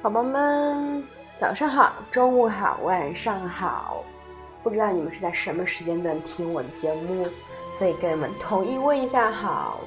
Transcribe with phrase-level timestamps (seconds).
[0.00, 1.02] 宝宝们，
[1.40, 4.04] 早上好，中午好，晚上好。
[4.62, 7.26] 不知道你们是在什么时间段听我的节目，
[7.68, 9.80] 所以跟你们统一问一下好。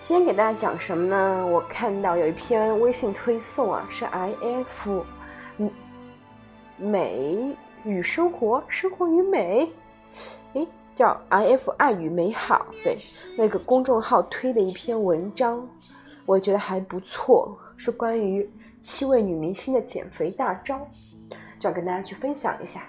[0.00, 1.44] 今天给大家讲什么呢？
[1.44, 5.04] 我看到有一篇微信推送啊，是 I F，
[6.76, 9.68] 美与生活，生活与美，
[10.52, 12.96] 诶，叫 I F 爱与美好，对，
[13.36, 15.68] 那个公众号推的一篇文章，
[16.26, 20.86] 我觉得还不错，是关于七位女明星的减肥大招，
[21.58, 22.82] 就要跟大家去分享一下。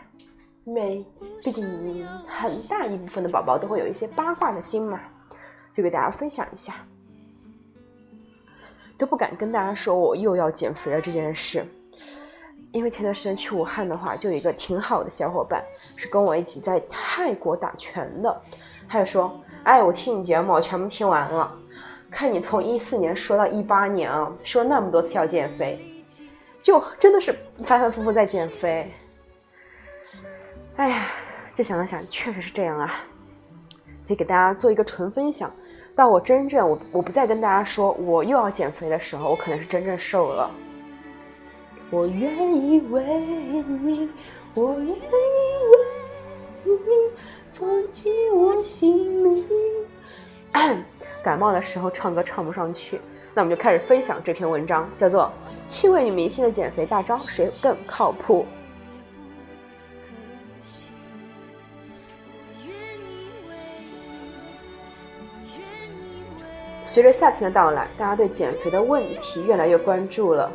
[0.66, 1.06] 因为
[1.42, 5.00] 毕竟很大一部分的宝宝都会有一些八卦的心嘛，
[5.74, 6.76] 就给大家分享一下。
[8.98, 11.64] 都不敢跟大家说我又要减肥了这件事，
[12.72, 15.64] 因为前段时间去武汉的话，就有一个挺好的小伙伴
[15.96, 18.42] 是跟我一起在泰国打拳的，
[18.90, 21.56] 他就说：“哎，我听你节目，我全部听完了，
[22.10, 25.80] 看你从一四年说到一八年啊，说那么多次要减肥，
[26.62, 27.32] 就真的是
[27.64, 28.92] 反反复复在减肥。”
[30.78, 31.06] 哎呀，
[31.54, 33.04] 就想了想，确实是这样啊，
[34.02, 35.52] 所以给大家做一个纯分享。
[35.96, 40.50] 到我真正我我不再跟大家说我又要减肥的时候，我可能是真正瘦了。
[41.90, 44.10] 我愿意为你，
[44.54, 45.78] 我愿意为
[46.66, 46.72] 你
[47.52, 49.46] 放弃我性命。
[51.28, 53.02] 感冒的时候唱歌唱不上去，
[53.34, 55.30] 那我们就开始分享这篇文章，叫做
[55.70, 58.46] 《七位女明星的减肥大招，谁更靠谱》。
[66.86, 70.50] 随着夏天的到来，大家对减肥的问题越来越关注了。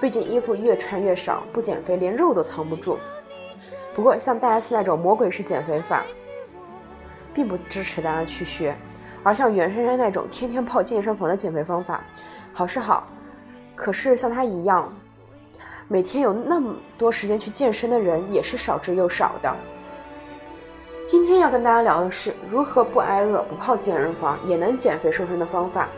[0.00, 3.00] 毕竟衣服越穿越少，不减肥连肉都藏不住。
[3.96, 6.04] 不过像大 S 那种魔鬼式减肥法，
[7.34, 8.76] 并不支持大家去学。
[9.26, 12.00] 而像袁姗姗那种天天泡健身房的减肥方法，
[12.52, 13.08] 好是好，
[13.74, 14.88] 可是像她一样，
[15.88, 19.52] 每天有那么多时间去健身的人，也是少之又少的。
[21.08, 25.88] 今天要跟大家聊的是如何不挨饿、不泡健身房也能减肥瘦身的方法，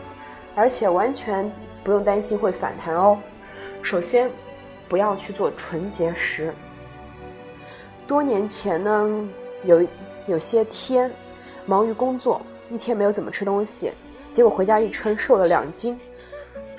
[0.55, 1.51] 而且完全
[1.83, 3.15] 不用担心会反弹哦。
[3.83, 4.27] 首先，
[4.87, 6.51] 不要去做纯节食。
[8.07, 9.29] 多年前呢，
[9.65, 9.85] 有
[10.25, 11.11] 有些天
[11.67, 13.91] 忙于工作，一天没有怎么吃东西，
[14.31, 15.99] 结果回家一称瘦了两斤，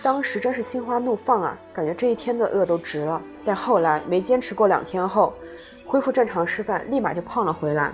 [0.03, 3.21] 当时真是心花怒放啊，感觉这一天的饿都值了。
[3.45, 5.35] 但后来没坚持过两天后，
[5.85, 7.93] 恢复正常吃饭，立马就胖了回来。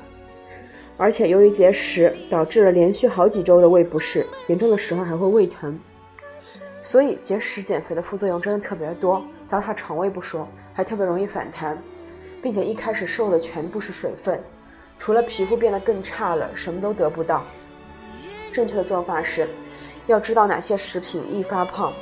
[0.99, 5.79] 而且由于节食，导致了连续好几周的胃不适，严重的时候还会胃疼。
[6.83, 11.77] 所以节食减肥的副作用真的特别多，糟蹋肠胃不说，还特别容易反弹，
[12.43, 14.39] 并且一开始瘦的全部是水分，
[14.99, 17.43] 除了皮肤变得更差了，什么都得不到。
[18.57, 19.47] 正确的做法是，
[20.07, 21.93] 要知道哪些食品易发胖，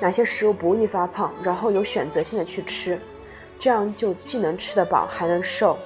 [0.00, 2.98] 哪些食物不易发胖，然后有选择性的去吃，
[3.56, 5.78] 这样就既能吃得饱，还能瘦。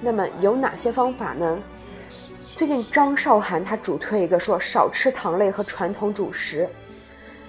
[0.00, 1.58] 那么有哪些方法呢？
[2.56, 6.66] 最近张韶涵她主推一个说少吃糖类和传统主食。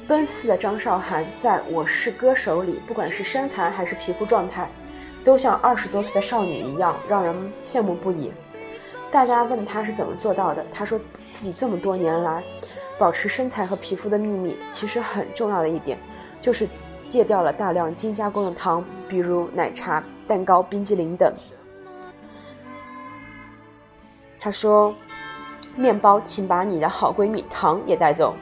[0.09, 4.69] 奔四的张韶涵在我是歌手里，不管是身材还是皮肤状态，
[5.23, 8.33] 都像二十多岁的少女一样，让人羡慕不已。
[9.11, 10.99] 大家问她是怎么做到的，她说
[11.33, 12.43] 自己这么多年来
[12.97, 15.97] 保持身材和皮肤的秘密，其实很重要的一点
[16.39, 16.67] 就是
[17.07, 21.33] 戒掉了大量精加工的糖，比如奶茶、蛋糕、冰激凌等。
[24.39, 24.93] 他说
[25.75, 28.35] ：“面包，请把你的好闺蜜糖也带走。”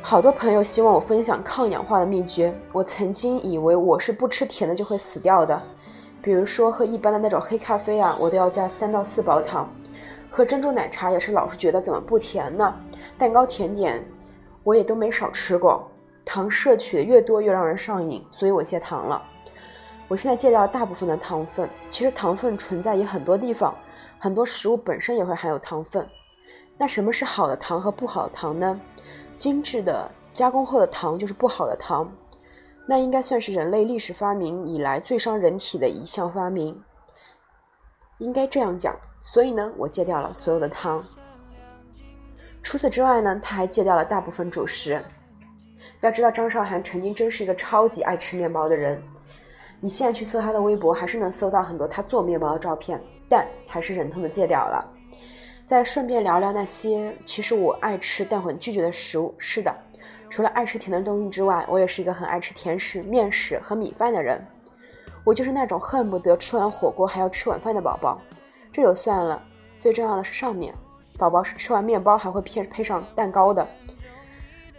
[0.00, 2.54] 好多朋友希望我分享抗氧化的秘诀。
[2.72, 5.60] 我曾经以为我是不吃甜的就会死掉的，
[6.26, 9.64] 比如说喝一般的那种黑咖啡啊，我都要加三到四包糖；
[10.28, 12.74] 喝珍珠奶茶也是老是觉得怎么不甜呢？
[13.16, 14.04] 蛋糕甜点
[14.64, 15.88] 我也都没少吃过，
[16.24, 19.22] 糖摄取的越多越让人上瘾，所以我戒糖了。
[20.08, 21.70] 我现在戒掉了大部分的糖分。
[21.88, 23.72] 其实糖分存在于很多地方。
[24.18, 26.04] 很多食物本身也会含有糖分，
[26.76, 28.80] 那什么是好的糖和不好的糖呢？
[29.36, 32.10] 精致的加工后的糖就是不好的糖，
[32.86, 36.80] 那应该算是人类历史发明以来最伤人体的一项发明，
[38.18, 38.96] 应该这样讲。
[39.20, 41.04] 所以呢，我戒掉了所有的糖。
[42.62, 45.02] 除此之外呢，他还戒掉了大部分主食。
[46.00, 49.02] 要知道，张韶涵曾经真是一个超级爱吃面包的人，
[49.80, 53.00] 你现在去搜她的微博，还是能搜到很多她做面包的照片。
[53.28, 54.88] 但还是忍痛的戒掉了。
[55.66, 59.34] 再顺便聊聊那些其实我爱吃但很拒绝的食物。
[59.36, 59.74] 是的，
[60.28, 64.44] 除了爱吃甜的东西之外，我也是一个很爱吃甜食、面食和米饭的人。
[65.24, 68.20] 我就是那种恨不得吃完火锅还要吃晚饭的宝宝。
[68.72, 69.42] 这就算了，
[69.78, 70.74] 最重要的是上面，
[71.18, 73.66] 宝宝是吃完面包还会配配上蛋糕的。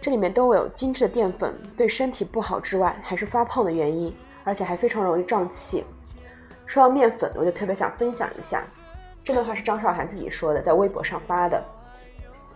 [0.00, 4.14] 这里面都有精致的淀粉，对身体不好之外，还是发胖的原因，
[4.44, 5.84] 而且还非常容易胀气。
[6.64, 8.62] 说到面粉，我就特别想分享一下，
[9.24, 11.62] 这段话是张韶涵自己说的，在微博上发的。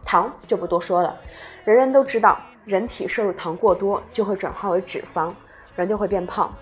[0.04, 1.18] 糖就不多说了，
[1.64, 5.32] 人人都知道，人体摄入糖过多就会转化为脂肪，
[5.76, 6.54] 人就会变胖，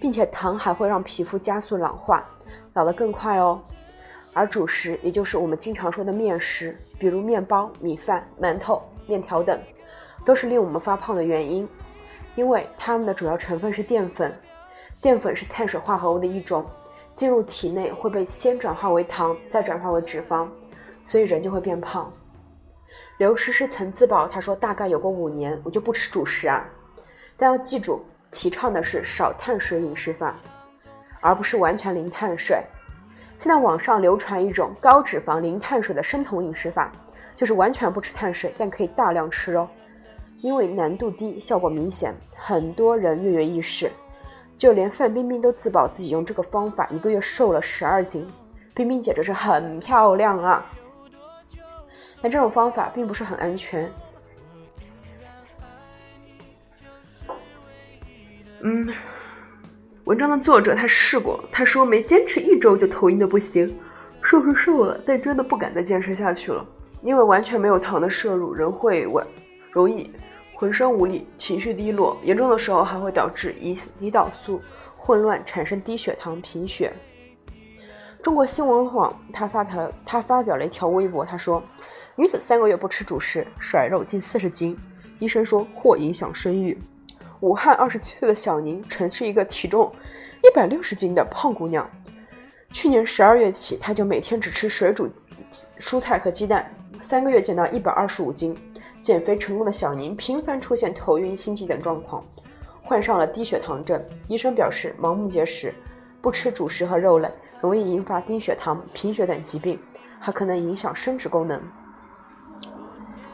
[0.00, 2.24] 并且糖还会让皮肤加速老化，
[2.72, 3.60] 老得更快哦。
[4.32, 9.58] 而主食，也就是我们经常说的面食，比如面包、米饭、馒头、面条等。
[10.24, 11.68] 都是令我们发胖的原因，
[12.34, 14.34] 因为它们的主要成分是淀粉，
[14.98, 16.64] 淀粉是碳水化合物的一种，
[17.14, 20.48] 进入体内会被先转化为糖，再转化为脂肪，
[21.02, 22.10] 所以人就会变胖。
[23.18, 26.64] 刘诗诗曾自曝，她说大概有过五年，我就不吃主食啊，
[27.36, 30.34] 但要记住，提倡的是少碳水饮食法，
[31.20, 32.60] 而不是完全零碳水。
[33.38, 36.90] 现在网上流传一种高脂肪零碳水的生酮饮食法，
[37.36, 39.68] 就是完全不吃碳水，但可以大量吃肉。
[40.38, 43.90] 因为难度低，效果明显，很多人跃跃欲试，
[44.56, 48.28] 就连范冰冰都自曝自己用这个方法一个月瘦了十二斤。
[48.74, 50.66] 冰冰姐这是很漂亮啊，
[52.24, 53.92] 但这种方法并不是很安全。
[58.62, 58.88] 嗯，
[60.04, 63.78] 文章的作者他试过，他说没坚持一周就头晕的不行，
[64.22, 66.66] 瘦是瘦了，但真的不敢再坚持下去了，
[67.02, 69.22] 因为完全没有糖的摄入，人会稳，
[69.70, 70.10] 容易。
[70.54, 74.62] 浑身无力，情绪低落，严重的时候还会导致胰胰岛素
[74.96, 76.90] 混乱，产生低血糖、贫血。
[78.22, 81.62] 中国新闻网他发表了他发表了一条微博，他说
[82.16, 84.78] ：“女子三个月不吃主食，甩肉近四十斤，
[85.18, 86.78] 医生说或影响生育。”
[87.40, 89.92] 武汉二十七岁的小宁曾是一个体重
[90.42, 91.90] 一百六十斤的胖姑娘，
[92.72, 95.10] 去年十二月起，她就每天只吃水煮
[95.80, 96.72] 蔬菜和鸡蛋，
[97.02, 98.56] 三个月减到一百二十五斤。
[99.02, 102.24] 减肥成功的小宁频繁出现头晕、心悸等状况，
[102.82, 104.02] 患上了低血糖症。
[104.28, 105.74] 医生表示，盲目节食、
[106.22, 107.28] 不吃主食和肉类，
[107.60, 109.78] 容易引发低血糖、贫血等疾病，
[110.18, 111.60] 还可能影响生殖功能。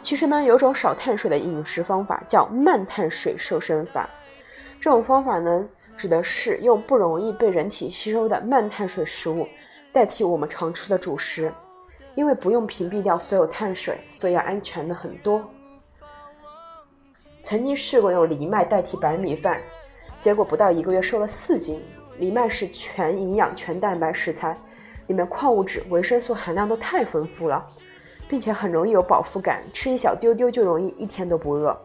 [0.03, 4.09] 其实呢，有种少碳水的饮食方法叫慢碳水瘦身法。
[4.81, 9.47] 这种方法呢，指的是用不容易被人体吸收的慢碳水食物
[9.93, 11.53] 代替我们常吃的主食，
[12.15, 15.45] 因为不用屏蔽掉所有碳水，所以要安全的很多。
[17.43, 19.61] 曾经试过用藜麦代替白米饭，
[20.19, 21.83] 结果不到一个月瘦了四斤。
[22.19, 24.57] 藜麦是全营养、全蛋白食材，
[25.07, 27.67] 里面矿物质、维生素含量都太丰富了，
[28.31, 31.77] 并且很容易有饱腹感，吃一小丢丢就容易一天都不饿，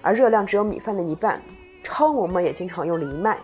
[0.00, 1.40] 而热量只有米饭的一半。
[1.84, 3.38] 超模们也经常用藜麦，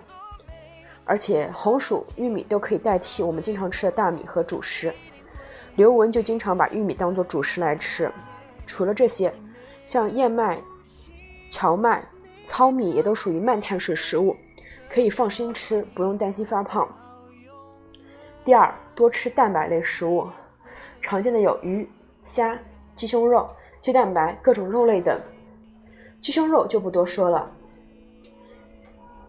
[1.05, 4.91] 而且红薯、玉米都可以代替我们经常吃的大米和主食。
[5.75, 8.11] 刘雯就经常把玉米当做主食来吃。
[8.65, 9.31] 除了这些，
[9.85, 10.59] 像燕麦。
[11.51, 12.07] 荞麦、
[12.45, 14.37] 糙米也都属于慢碳水食物，
[14.91, 16.87] 可以放心吃，不用担心发胖。
[18.45, 20.29] 第二，多吃蛋白类食物，
[21.01, 21.89] 常见的有鱼、
[22.29, 22.59] 虾、
[22.95, 23.49] 鸡胸肉、
[23.81, 25.19] 鸡蛋白、各种肉类等。
[26.21, 27.51] 鸡胸肉就不多说了。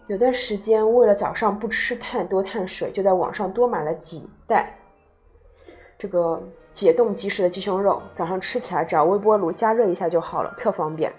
[0.08, 4.78] 有段时间为了早上不吃太多碳水，就在网上多买了几袋
[5.98, 6.44] 这个
[6.74, 11.10] 解冻即食的鸡胸肉，早上吃起来只要微波炉加热一下就好了，特方便。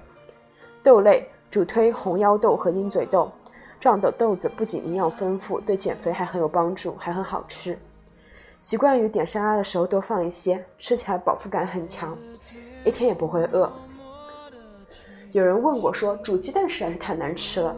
[0.83, 3.33] 豆类主推红腰豆和鹰嘴豆，
[3.79, 7.79] 这样的豆子不仅营养丰富，对减肥还很有帮助，还很好吃。
[8.61, 12.17] 习惯于点沙拉的时候多放一些，吃起来饱腹感很强，
[12.85, 13.73] 一天也不会饿。
[15.33, 17.75] 有人问过说煮鸡蛋实在是太难吃了，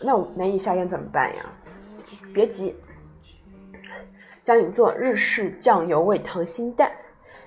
[0.00, 1.42] 那我难以下咽怎么办呀？
[2.32, 2.74] 别急，
[4.42, 6.90] 教你做日式酱油味溏心蛋。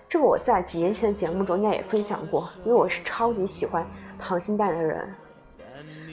[0.07, 3.83] 这个我在几年前的节目中应该也分享过，因为我是超级喜欢。
[4.19, 5.11] 溏心蛋的人，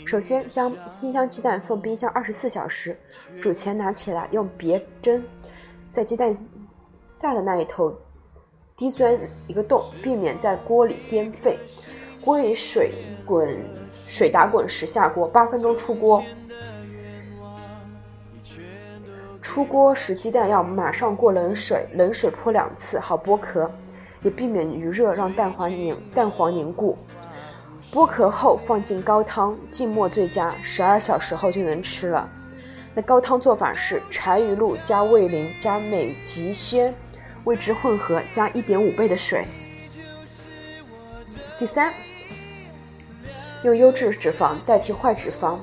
[0.06, 2.98] 首先将新鲜鸡蛋放冰箱二十四小时，
[3.38, 5.22] 煮前拿起来用别针
[5.98, 6.32] 在鸡蛋
[7.18, 7.92] 大的那一头
[8.76, 11.58] 滴钻一个洞，避免在锅里颠沸。
[12.24, 12.94] 锅里水
[13.26, 13.58] 滚
[13.90, 16.22] 水打滚时下锅，八分钟出锅。
[19.42, 23.68] 出锅时鸡蛋要马上过冷水，冷水泼两次，好剥壳，
[24.22, 26.96] 也避免余热让蛋黄凝蛋黄凝固。
[27.90, 32.30] 剥壳后放进高汤，浸没最佳，十二小时后就能吃了。
[32.98, 36.92] 那高汤做法是：柴鱼露加味淋加美极鲜，
[37.44, 39.46] 味汁混合，加一点五倍的水。
[41.60, 41.94] 第三，
[43.62, 45.60] 用优质脂肪代替坏脂肪。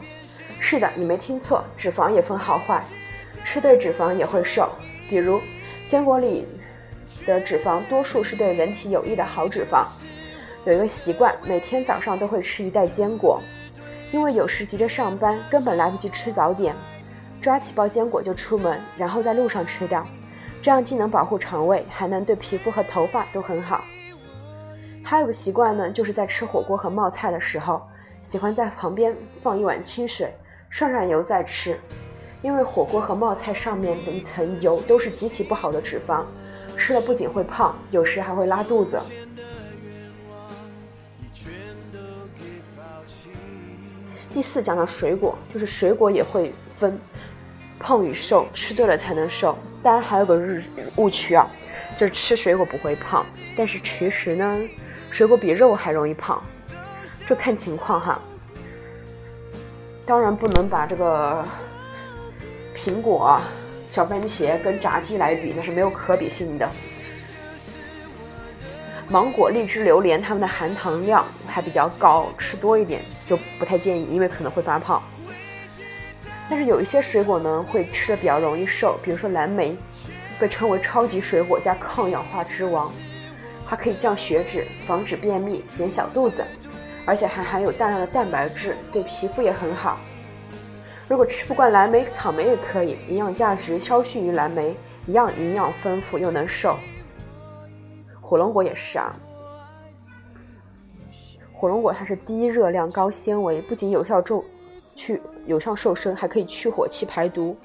[0.62, 2.82] 是的，你没听错，脂肪也分好坏，
[3.44, 4.70] 吃对脂肪也会瘦。
[5.10, 5.42] 比如
[5.90, 6.48] 坚果里
[7.26, 9.86] 的脂肪多数是对人体有益的好脂肪。
[10.64, 13.42] 有一个习惯，每天早上都会吃一袋坚果，
[14.14, 16.74] 因为有时急着上班，根本来不及吃早点，
[17.46, 20.04] 抓起包坚果就出门，然后在路上吃掉，
[20.64, 23.84] 这样既能保护肠胃，还能对皮肤和头发都很好。
[25.04, 27.88] 还有个习惯呢，就是在吃火锅和冒菜的时候，
[28.20, 30.34] 喜欢在旁边放一碗清水，
[30.72, 31.80] 涮涮油再吃，
[32.42, 36.24] 因为火锅和冒菜上面的一层油都是极其不好的脂肪，
[36.76, 39.00] 吃了不仅会胖，有时还会拉肚子。
[44.34, 47.00] 第四讲到水果，就是水果也会分
[47.80, 49.58] 胖与瘦，吃对了才能瘦。
[49.84, 50.64] 当然还有个日
[50.96, 51.48] 误区啊，
[52.00, 54.62] 就是吃水果不会胖，但是其实呢，
[55.12, 56.44] 水果比肉还容易胖，
[57.26, 58.20] 这看情况哈。
[60.06, 61.44] 当然不能把这个
[62.76, 63.40] 苹果、
[63.90, 66.70] 小番茄跟炸鸡来比，那是没有可比性的。
[69.08, 75.02] 芒果、荔枝、榴莲，它们的含糖量还比较高，吃多一点就不太建议，因为可能会发胖。
[76.50, 79.76] 但是有一些水果呢，会吃的比较容易瘦，比如说蓝莓，
[80.40, 82.92] 被称为超级水果加抗氧化之王，
[83.68, 86.46] 它可以降血脂、防止便秘、减小肚子，
[87.04, 89.98] 而且还含有大量的蛋白质，对皮肤也很好。
[91.08, 94.76] 如果吃不惯蓝莓，草莓也可以，营养价值稍逊于蓝莓，
[95.08, 96.78] 一样营养丰富又能瘦。
[98.22, 99.16] 火龙果也是啊，
[101.54, 104.44] 火龙果它是低热量、高纤维，不仅有效助
[104.96, 107.56] 去有效瘦身，还可以去火气、排毒，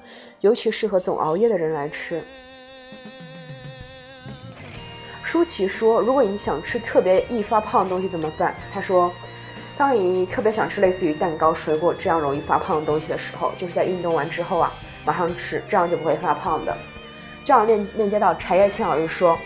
[0.41, 2.21] 尤其适合总熬夜的人来吃。
[5.23, 9.11] 舒淇说：“如果你想吃特别易发胖的东西怎么办？”他说
[9.77, 14.73] ：“当你特别想吃类似于蛋糕、水果这样容易发胖的东西的时候，就是在运动完之后啊，
[15.05, 16.77] 马上吃，这样就不会发胖的。”
[17.43, 19.37] 这样链链接到柴叶青老师说。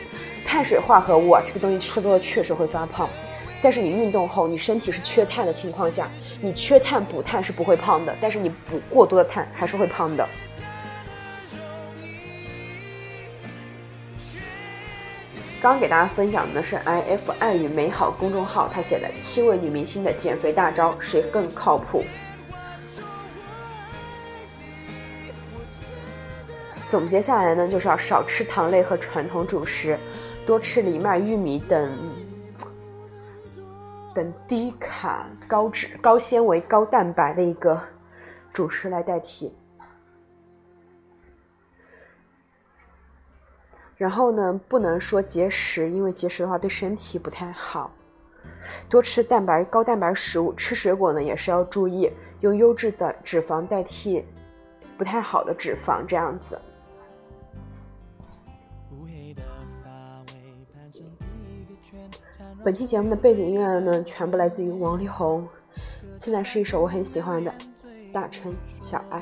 [0.48, 3.10] 碳水化合物啊，这个东西吃多了确实会发胖，
[3.66, 6.08] 但是你运动后，你身体是缺碳的情况下，
[6.40, 10.30] 你缺碳补碳是不会胖的，但是你补过多的碳还是会胖的。
[15.60, 22.04] 刚刚给大家分享的是 i f 爱与美好公众号他写的七位女明星的减肥大招，谁更靠谱？
[26.88, 29.98] 总结下来呢，就是要少吃糖类和传统主食。
[30.46, 31.92] 多吃藜麦、玉米等
[34.16, 37.80] 等低卡、高脂、高纤维、高蛋白的一个
[38.54, 39.54] 主食来代替。
[43.98, 47.92] 然后呢，不能说节食，因为节食的话对身体不太好。
[48.90, 54.26] 多吃蛋白、高蛋白食物，吃水果呢也是要注意，用优质的脂肪代替
[54.98, 56.58] 不太好的脂肪，这样子。
[62.64, 65.48] 本期节目的背景音乐呢，全部来自于王力宏。
[66.18, 67.52] 现在是一首我很喜欢的
[68.12, 69.20] 《大城小爱》。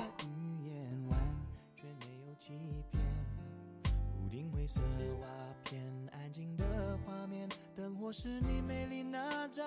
[8.15, 9.65] 是你美丽那张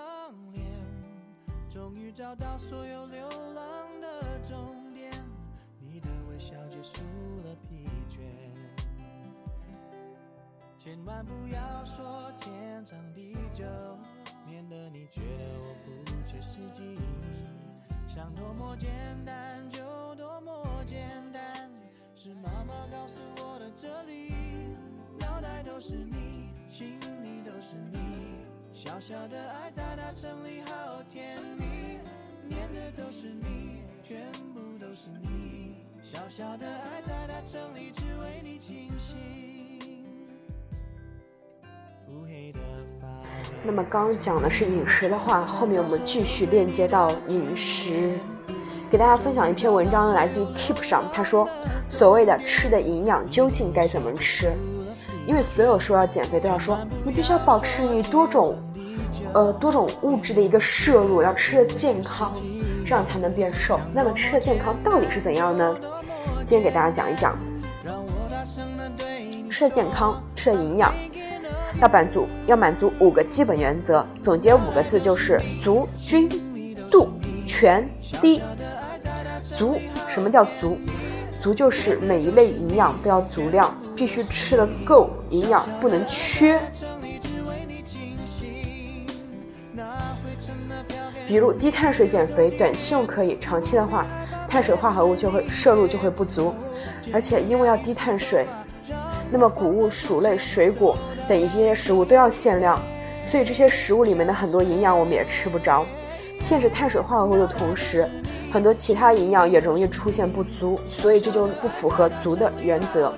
[0.53, 0.65] 脸
[1.69, 4.57] 终于找到所有流浪的终
[4.95, 5.11] 点，
[5.81, 7.03] 你的微笑结束
[7.43, 7.96] 了疲倦。
[10.87, 13.65] 千万不要说天长地久，
[14.49, 16.97] 免得你觉得我不切实际。
[18.07, 18.89] 想多么简
[19.25, 19.81] 单就
[20.15, 21.69] 多么简单，
[22.15, 24.33] 是妈妈告诉我的哲理。
[25.19, 27.99] 脑袋都是你，心里都是你，
[28.73, 31.99] 小小的爱在大城里好甜蜜。
[32.47, 39.56] 念的都是你，全部都是你，小小的爱在大城里只为你倾心。
[43.67, 48.13] 那么刚刚讲的是饮食的话，后面我们继续链接到饮食，
[48.89, 51.49] 给大家分享一篇文章，来自于 Keep 上，他说，
[51.89, 54.53] 所谓的吃的营养究竟该怎么吃？
[55.27, 58.57] 因为所有说要减肥都要说，你必须要保持你多种，
[59.33, 62.33] 呃多种物质的一个摄入，要吃的健康，
[62.87, 63.81] 这样才能变瘦。
[63.93, 65.77] 那么吃的健康到底是怎样呢？
[66.45, 67.37] 今天给大家讲一讲，
[69.51, 70.93] 吃的健康，吃的营养。
[71.81, 76.29] 要满足要满足五个基本原则，总结五个字就是足、均、
[76.91, 77.09] 度、
[77.47, 77.87] 全、
[78.23, 78.41] 低。
[79.57, 79.79] 足
[80.09, 80.79] 什么叫足？
[81.41, 86.59] 足就是每一类营养都要足量，必须吃的够营养，不能缺。
[91.29, 94.07] 比如低碳水减肥，短期用可以，长期的话，
[94.49, 96.55] 碳水化合物就会摄入就会不足，
[97.13, 98.47] 而且因为要低碳水。
[99.31, 100.97] 那么谷物、薯类、水果
[101.29, 102.81] 等一些食物都要限量，
[103.25, 105.85] 所以这些食物里面的很多营养我们也吃不着。
[106.39, 108.09] 限制碳水化合物的同时，
[108.53, 113.13] 很多其他营养也容易出现不足，所以这就不符合足的原则。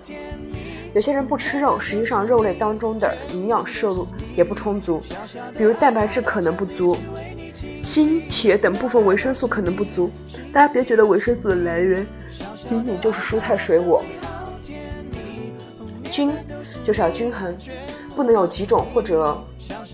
[0.95, 5.03] 有些人不吃肉，实际上肉类当中的营养摄入也不充足，
[5.57, 6.97] 比如蛋白质可能不足，
[7.83, 10.11] 锌、铁等部分维生素可能不足。
[10.53, 12.07] 大家别觉得维生素的来源
[12.57, 14.03] 仅仅就是蔬菜水果，
[16.11, 16.33] 均
[16.85, 17.55] 就是要均衡，
[18.19, 19.39] 不能有几种或者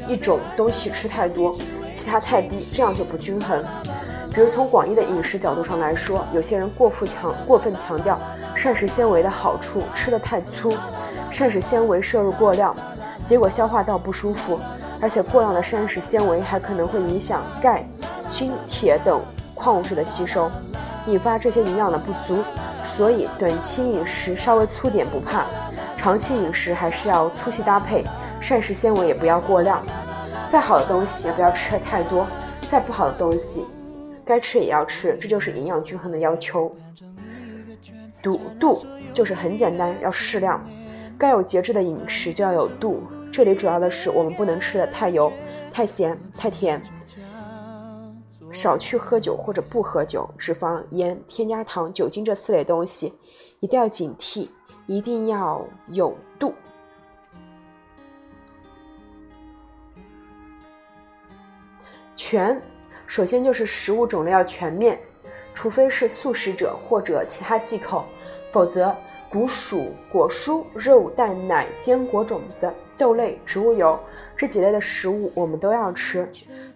[0.09, 1.55] 一种东西吃太多，
[1.93, 3.63] 其他太低，这样就不均衡。
[4.33, 8.19] 比如从广义的饮食角度上来说，有些人过分强过分强调
[8.57, 10.75] 膳食纤维的好处，吃的太粗，
[11.31, 12.75] 膳食纤维摄入过量，
[13.27, 14.59] 结果消化道不舒服，
[15.03, 17.87] 而且过量的膳食纤维还可能会影响钙、
[18.27, 19.21] 锌、铁等
[19.55, 20.51] 矿物质的吸收，
[21.09, 22.43] 引发这些营养的不足。
[22.83, 25.45] 所以短期饮食稍微粗点不怕，
[26.05, 28.05] 长期饮食还是要粗细搭配，
[28.39, 29.83] 膳食纤维也不要过量。
[30.51, 32.27] 再好的东西也不要吃的太多，
[32.69, 33.65] 再不好的东西。
[34.23, 36.77] 该吃也要吃，这就是营养均衡的要求。
[38.23, 38.85] 度度
[39.15, 40.63] 就是很简单，要适量。
[41.17, 43.05] 该有节制的饮食就要有度。
[43.33, 45.33] 这里主要的是我们不能吃的太油、
[45.73, 46.83] 太咸、太甜。
[48.53, 53.15] 少去喝酒或者不喝酒，脂肪、盐、添加糖、酒精这四类东西，
[53.61, 54.51] 一定要警惕，
[54.87, 56.55] 一定要有度。
[62.15, 62.61] 全。
[63.07, 64.99] 首先就是食物种类要全面，
[65.53, 68.07] 除非是素食者或者其他忌口，
[68.51, 68.97] 否则
[69.29, 73.99] 谷薯、果蔬、肉、蛋、奶、坚果、种子、豆类、植物油
[74.35, 76.27] 这几类的食物我们都要吃。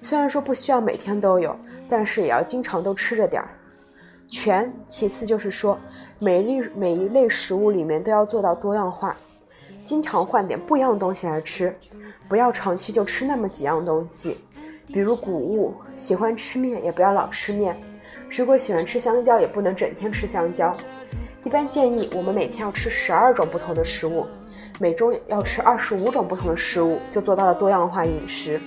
[0.00, 3.48] 虽然说不需要每天都有，但是也要经常都吃着点儿。
[4.28, 5.78] 全，其次就是说
[6.18, 9.16] 每一类每一类食物里面都要做到多样化，
[9.82, 11.74] 经常换点不一样的东西来吃，
[12.28, 14.38] 不要长期就吃那么几样东西。
[14.88, 17.74] 比如谷物，喜欢吃面也不要老吃面；
[18.28, 20.74] 水果喜欢吃香蕉，也不能整天吃香蕉。
[21.44, 24.26] 一般建议我们每天要吃十二种不同的食物，
[24.78, 28.60] 每周要吃二十五种不同的食物，就做到了多样化饮食。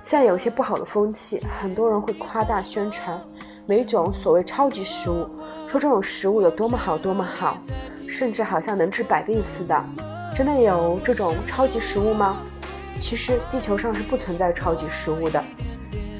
[0.00, 3.20] 现在有些不好的风气，很多人会夸大宣传
[3.64, 5.24] 每种所谓超级食物，
[5.68, 7.58] 说这种食物有多么好多么好，
[8.08, 9.84] 甚至好像能治百病似的。
[10.34, 12.38] 真的有这种超级食物吗？
[12.98, 15.42] 其实地球上是不存在超级食物的。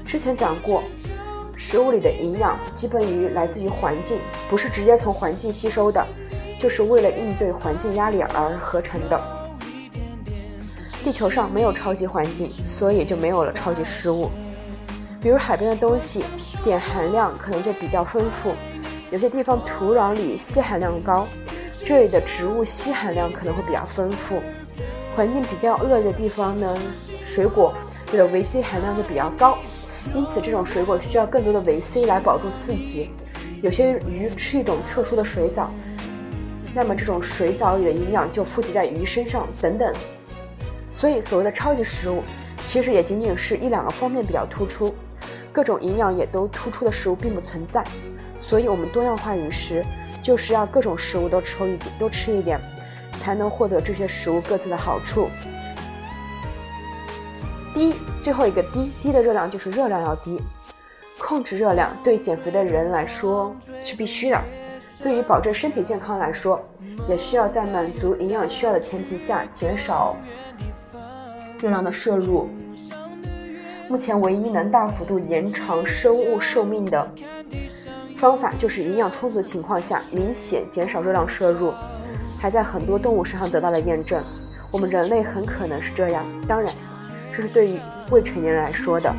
[0.06, 0.84] 之前讲过，
[1.56, 6.06] 食物里的营养基本于来自于环境，不是直接从环境吸收的，
[6.60, 9.20] 就是为了应对环境压力而合成的。
[11.02, 14.30] 地球上没有超级环境，所以就没有了超级食物。
[15.22, 16.24] 比如海边的东西，
[16.64, 18.50] 碘含量可能就比较丰富；
[19.12, 21.28] 有些地方土壤里硒含量高，
[21.84, 24.42] 这里的植物硒含量可能会比较丰富。
[25.14, 26.76] 环境比较恶劣的地方呢，
[27.22, 27.72] 水果
[28.10, 29.58] 的维 C 含量就比较高，
[30.12, 33.10] 因此这种水果需要更多的维 C 来保住四级。
[33.62, 35.70] 有些鱼吃一种特殊的水藻，
[36.74, 39.92] 那么这种水藻里的营养就富集在鱼身上等等。
[40.90, 42.24] 所以所谓的超级食物，
[42.64, 44.92] 其实也仅仅是一两个方面比较突出，
[45.52, 47.84] 各种营养也都突出的食物并不存在。
[48.38, 49.84] 所以我们多样化饮食
[50.22, 52.60] 就是要各种食物都吃一点，多吃一点。
[53.18, 55.28] 才能获得这些食物各自的好处。
[57.72, 60.40] 低，最后一个低，低的热量就是热量要低。
[61.20, 64.42] 控制热量对减肥的人来说是必须的，
[65.00, 66.60] 对于保证身体健康来说，
[67.08, 70.16] 也需要在满足营养需要的前提下减少
[71.60, 72.48] 热量的摄入。
[73.92, 77.06] 目前唯一能大幅度延长生物寿命的
[78.16, 81.74] 方法，就是营养充足的情况下明显减少热量摄入。
[82.40, 84.24] 还在很多动物身上得到了验证，
[84.70, 86.24] 我们人类很可能是这样。
[86.48, 86.72] 当然，
[87.36, 87.78] 这是对于
[88.10, 89.14] 未成年人来说的。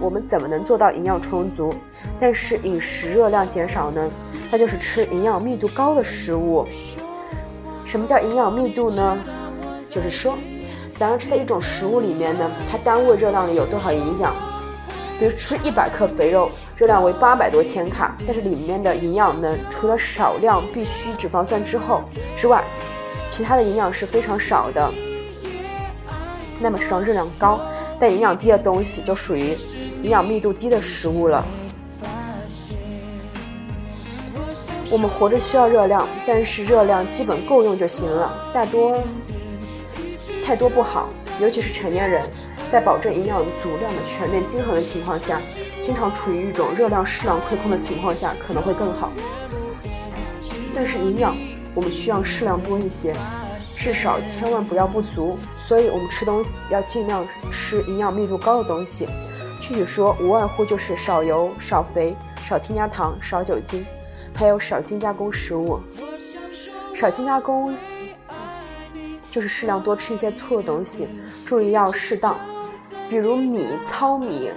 [0.00, 1.72] 我们怎么能做到营养充足，
[2.18, 4.10] 但是饮食热量减少呢？
[4.50, 6.66] 那就是吃营养密度高的食物。
[7.84, 9.16] 什么叫营养密度呢？
[9.88, 10.36] 就是说，
[10.98, 14.34] 咱们吃的一种食物里面呢，它单位热量有多少营养？
[15.18, 16.50] 比如吃一百克肥肉。
[16.76, 22.02] 热量为八百多千卡，但是里面的营养呢，除了少量必需脂肪酸之后
[22.36, 22.62] 之外，
[23.30, 24.92] 其他的营养是非常少的。
[26.60, 27.58] 那么这种热量高
[27.98, 29.56] 但营养低的东西，就属于
[30.02, 31.42] 营养密度低的食物了。
[34.90, 39.02] 我们活着需要热量，但是热量基本够用就行了，大多
[40.46, 41.08] 太多不好，
[41.40, 42.22] 尤其是成年人。
[42.70, 45.40] 在保证营养足量的全面均衡的情况下，
[45.80, 49.10] 经常处于一种热量适量亏空的情况下，可能会更好。
[50.72, 51.36] 但是营养
[51.74, 53.12] 我们需要适量多一些，
[53.76, 55.36] 至少千万不要不足。
[55.66, 59.08] 所以我们吃东西要尽量吃营养密度高的东西。
[59.60, 62.14] 具体说，无外乎就是少油、少肥、
[62.48, 63.84] 少添加糖、少酒精，
[64.32, 65.80] 还有少精加工食物。
[66.94, 67.74] 少精加工
[69.36, 71.06] 就是适量多吃一些粗的东西，
[71.44, 72.34] 注意要适当。
[73.10, 74.50] 比如米、糙米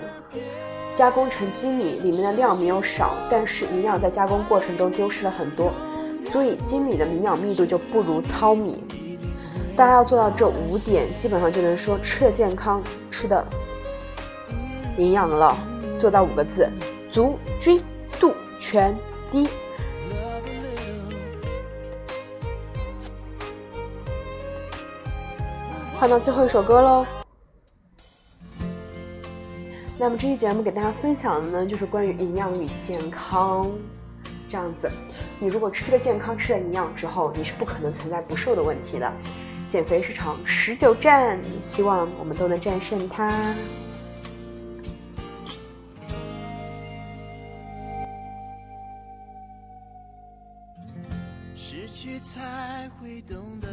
[0.95, 5.73] 加工成精米，里面的量没有少，但是营养在加工过程中丢失了很多，
[6.31, 8.81] 所以精米的营养密度就不如糙米。
[9.75, 13.45] 大家要做到这五点，基本上就能说吃的健康，吃的
[14.97, 15.57] 营养了。
[15.99, 16.69] 做到五个字：
[17.11, 17.81] 足、均、
[18.17, 18.95] 度、全、
[19.29, 19.49] 低。
[25.99, 27.05] 换到最后一首歌喽。
[29.97, 33.69] 那么这期节目给大家分享的呢，就是关于营养与健康
[34.47, 34.89] 这样子。
[35.41, 39.11] 你如果吃了健康，吃了营养之后，你是不可能存在不瘦的问题的。
[39.67, 43.53] 减肥是场持久战，希望我们都能战胜它。
[51.57, 53.67] 失去才会懂得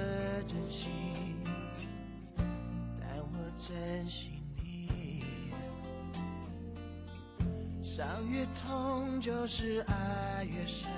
[0.48, 0.88] 珍惜，
[3.66, 4.30] 珍惜
[4.62, 5.24] 你。
[7.82, 10.88] 伤越痛，就是爱越深。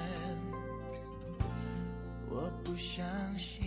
[2.28, 3.06] 我不相
[3.38, 3.64] 信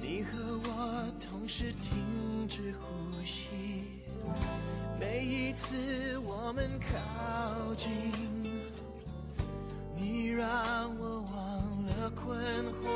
[0.00, 3.48] 你和我同时停止呼吸。
[5.00, 7.90] 每一次我们靠近，
[9.96, 12.86] 你让我忘了困惑，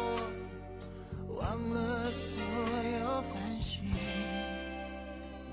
[1.73, 2.42] 了所
[3.01, 3.83] 有烦心。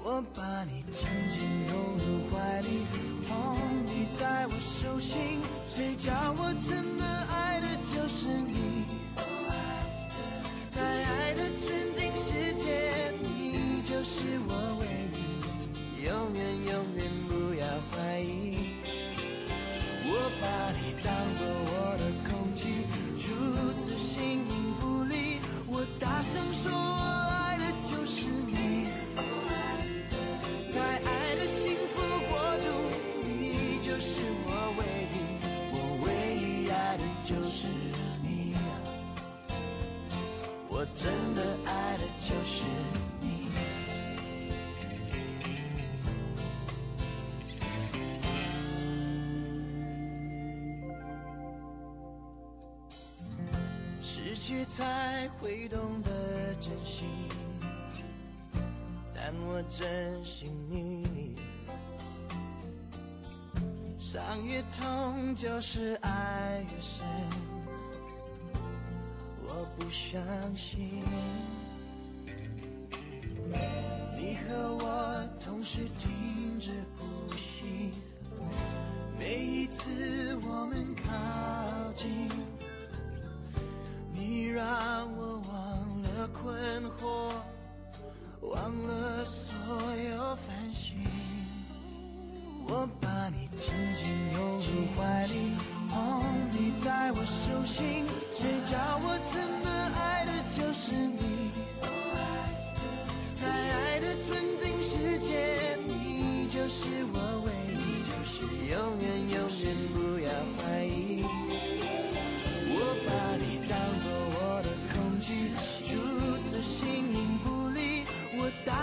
[0.03, 2.85] 我把你紧紧拥入怀里，
[3.27, 8.66] 捧，你在我手心，谁叫我真的爱的就是你？
[54.47, 57.03] 去才会懂得珍惜，
[59.13, 61.35] 但我珍惜你。
[63.99, 67.05] 伤越痛，就是爱越深。
[69.45, 70.23] 我不相
[70.55, 71.03] 信，
[74.15, 75.89] 你和我同时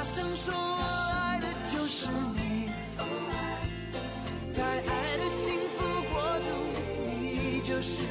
[0.04, 0.82] 声说，我
[1.14, 2.68] 爱的就是你。
[4.50, 6.46] 在爱的幸福国度，
[7.08, 7.60] 你。
[7.62, 8.02] 就是